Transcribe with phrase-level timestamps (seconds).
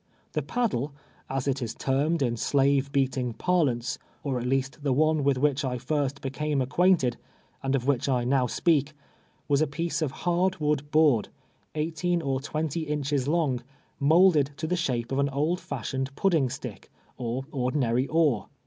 [0.31, 0.93] The paddle,
[1.29, 5.63] as it is termed in slave beating parlance, or at least the one with which
[5.63, 7.17] I first became acquainted,
[7.61, 8.93] and <>\' which I now sj)eak,
[9.47, 11.29] was a piece of hard wood board,
[11.75, 13.61] eighteen or twenty inches long,
[13.99, 18.47] moulded to the shape of an old fashioned pudding stick, or ordinary oar.